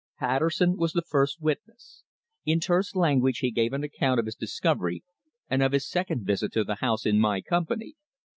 [0.17, 2.01] Patterson was the first witness.
[2.43, 5.03] In terse language he gave an account of his discovery
[5.47, 7.93] and of his second visit to the house in my company.